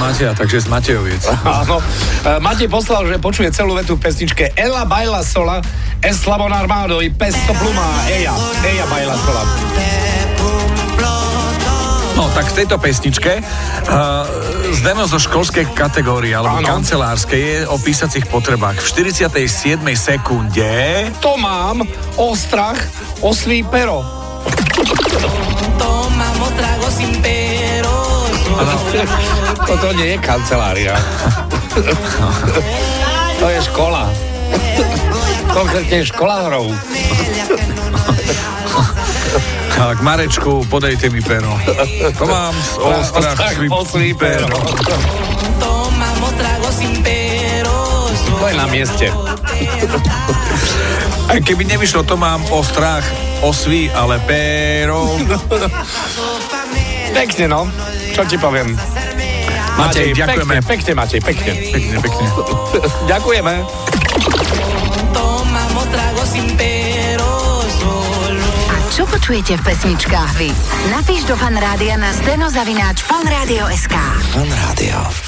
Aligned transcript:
Mateja, 0.00 0.32
takže 0.32 0.64
z 0.64 0.68
Matejoviec. 0.72 1.22
Áno. 1.60 1.80
E, 2.24 2.40
Matej 2.40 2.68
poslal, 2.72 3.04
že 3.08 3.20
počuje 3.20 3.52
celú 3.52 3.76
vetu 3.76 3.96
v 3.96 4.00
pesničke 4.00 4.56
Ela 4.56 4.88
baila 4.88 5.20
sola, 5.20 5.60
es 6.00 6.16
slabon 6.20 6.52
armado 6.52 7.04
i 7.04 7.12
pesto 7.12 7.52
pluma, 7.56 8.08
eja, 8.08 8.32
eja 8.64 8.84
baila 8.88 9.16
sola. 9.20 9.42
No 12.16 12.32
tak 12.32 12.48
v 12.48 12.64
tejto 12.64 12.80
pesničke 12.80 13.44
uh, 13.44 14.24
z 14.72 14.78
demo 14.80 15.04
zo 15.04 15.20
školskej 15.20 15.76
kategórie 15.76 16.32
alebo 16.32 16.64
Áno. 16.64 16.80
kancelárskej 16.80 17.40
je 17.44 17.56
o 17.68 17.76
písacích 17.76 18.24
potrebách. 18.32 18.80
V 18.80 19.12
47. 19.12 19.36
sekunde 19.92 20.72
To 21.20 21.36
mám, 21.36 21.84
ostrach, 22.16 22.80
oslí 23.20 23.68
pero. 23.68 24.00
Peros. 28.66 28.82
Toto 29.68 29.86
nie 29.94 30.14
je 30.14 30.18
kancelária. 30.18 30.94
to 33.40 33.46
je 33.46 33.60
škola. 33.70 34.10
Konkrétne 35.54 36.04
školárov. 36.04 36.66
tak 39.76 40.00
Marečku, 40.02 40.66
podejte 40.66 41.12
mi 41.12 41.22
pero. 41.22 41.54
To 42.18 42.24
mám 42.26 42.54
z 42.54 42.72
ostrach 42.82 43.38
oslí 43.70 44.14
pero. 44.18 44.50
To 48.36 48.44
je 48.46 48.54
na 48.54 48.66
mieste. 48.68 49.08
Aj 51.32 51.40
keby 51.42 51.66
nevyšlo, 51.66 52.06
to 52.06 52.14
mám 52.14 52.38
o 52.54 52.62
strach, 52.62 53.02
o 53.42 53.50
svý, 53.50 53.90
ale 53.90 54.22
pero. 54.22 55.18
Pekne, 57.10 57.50
no. 57.50 57.66
Čo 58.16 58.24
ti 58.24 58.40
poviem? 58.40 58.72
Matej, 59.76 60.16
ďakujeme. 60.16 60.64
Pekne, 60.64 60.72
pekne, 60.72 60.92
Matej, 60.96 61.20
pekne. 61.20 61.52
Pekne, 61.68 61.96
pekne. 62.00 62.26
Ďakujeme. 63.12 63.54
A 68.72 68.76
čo 68.88 69.04
počujete 69.04 69.60
v 69.60 69.62
pesničkách 69.68 70.32
vy? 70.40 70.48
Napíš 70.96 71.28
do 71.28 71.36
fanrádia 71.36 72.00
na 72.00 72.08
steno 72.16 72.48
zavináč 72.48 73.04
fanradio.sk. 73.04 73.92
Fan 74.32 74.48
Rádio. 74.48 75.25